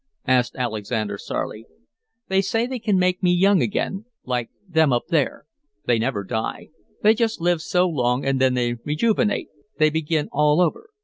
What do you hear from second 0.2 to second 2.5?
asked Alexander sourly. "They